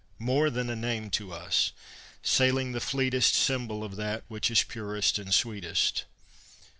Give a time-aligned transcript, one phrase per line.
[0.17, 1.73] More than a name to us,
[2.23, 6.05] sailing the fleetest, Symbol of that which is purest and sweetest.